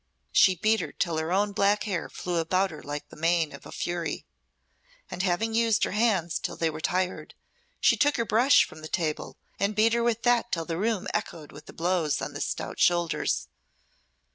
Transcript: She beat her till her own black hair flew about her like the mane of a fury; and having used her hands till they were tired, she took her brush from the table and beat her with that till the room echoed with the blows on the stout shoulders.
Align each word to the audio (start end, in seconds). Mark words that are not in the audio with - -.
She 0.31 0.55
beat 0.55 0.79
her 0.79 0.91
till 0.91 1.17
her 1.19 1.31
own 1.31 1.51
black 1.51 1.83
hair 1.83 2.09
flew 2.09 2.37
about 2.37 2.71
her 2.71 2.81
like 2.81 3.09
the 3.09 3.15
mane 3.15 3.53
of 3.53 3.67
a 3.67 3.71
fury; 3.71 4.25
and 5.11 5.21
having 5.21 5.53
used 5.53 5.83
her 5.83 5.91
hands 5.91 6.39
till 6.39 6.55
they 6.57 6.71
were 6.71 6.81
tired, 6.81 7.35
she 7.79 7.95
took 7.95 8.17
her 8.17 8.25
brush 8.25 8.63
from 8.65 8.81
the 8.81 8.87
table 8.87 9.37
and 9.59 9.75
beat 9.75 9.93
her 9.93 10.01
with 10.01 10.23
that 10.23 10.51
till 10.51 10.65
the 10.65 10.79
room 10.79 11.07
echoed 11.13 11.51
with 11.51 11.67
the 11.67 11.71
blows 11.73 12.19
on 12.19 12.33
the 12.33 12.41
stout 12.41 12.79
shoulders. 12.79 13.47